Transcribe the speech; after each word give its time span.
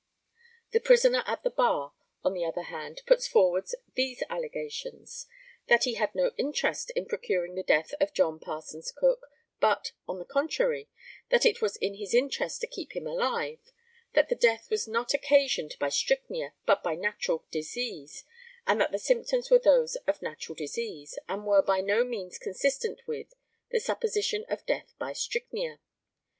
The 0.71 0.79
prisoner 0.79 1.21
at 1.27 1.43
the 1.43 1.51
bar, 1.51 1.93
on 2.23 2.33
the 2.33 2.43
other 2.43 2.63
hand, 2.63 3.03
puts 3.05 3.27
forward 3.27 3.67
these 3.93 4.23
allegations 4.31 5.27
that 5.67 5.83
he 5.83 5.93
had 5.93 6.15
no 6.15 6.31
interest 6.39 6.89
in 6.95 7.05
procuring 7.05 7.53
the 7.53 7.61
death 7.61 7.93
of 7.99 8.11
John 8.11 8.39
Parsons 8.39 8.91
Cook, 8.91 9.27
but, 9.59 9.91
on 10.07 10.17
the 10.17 10.25
contrary, 10.25 10.89
that 11.29 11.45
it 11.45 11.61
was 11.61 11.77
his 11.79 12.15
interest 12.15 12.61
to 12.61 12.67
keep 12.67 12.95
him 12.95 13.05
alive; 13.05 13.59
that 14.13 14.27
the 14.27 14.35
death 14.35 14.71
was 14.71 14.87
not 14.87 15.13
occasioned 15.13 15.75
by 15.79 15.89
strychnia, 15.89 16.53
but 16.65 16.81
by 16.81 16.95
natural 16.95 17.45
disease, 17.51 18.23
and 18.65 18.81
that 18.81 18.91
the 18.91 18.97
symptoms 18.97 19.51
were 19.51 19.59
those 19.59 19.97
of 20.07 20.19
natural 20.23 20.55
disease, 20.55 21.19
and 21.29 21.45
were 21.45 21.61
by 21.61 21.79
no 21.79 22.03
means 22.03 22.39
consistent 22.39 23.01
with, 23.05 23.35
the 23.69 23.79
supposition 23.79 24.45
of 24.49 24.65
death 24.65 24.95
by 24.97 25.13
strychnia. 25.13 25.77